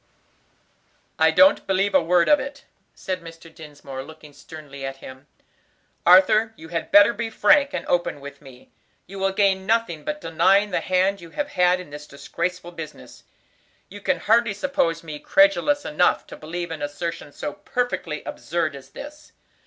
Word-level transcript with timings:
"I 1.19 1.29
don't 1.29 1.67
believe 1.67 1.93
a 1.93 2.01
word 2.01 2.27
of 2.27 2.39
it," 2.39 2.65
said 2.95 3.21
Mr. 3.21 3.53
Dinsmore, 3.53 4.01
looking 4.01 4.33
sternly 4.33 4.83
at 4.83 4.97
him. 4.97 5.27
"Arthur, 6.07 6.55
you 6.57 6.69
had 6.69 6.89
better 6.91 7.13
be 7.13 7.29
frank 7.29 7.71
and 7.71 7.85
open 7.85 8.19
with 8.19 8.41
me. 8.41 8.71
You 9.05 9.19
will 9.19 9.31
gain 9.31 9.67
nothing 9.67 10.03
by 10.03 10.13
denying 10.13 10.71
the 10.71 10.79
hand 10.81 11.21
you 11.21 11.29
have 11.29 11.49
had 11.49 11.79
in 11.79 11.91
this 11.91 12.07
disgraceful 12.07 12.71
business. 12.71 13.25
You 13.89 14.01
can 14.01 14.17
hardly 14.21 14.55
suppose 14.55 15.03
me 15.03 15.19
credulous 15.19 15.85
enough 15.85 16.25
to 16.25 16.35
believe 16.35 16.71
an 16.71 16.81
assertion 16.81 17.31
so 17.31 17.53
perfectly 17.53 18.23
absurd 18.23 18.75
as 18.75 18.89
this. 18.89 19.33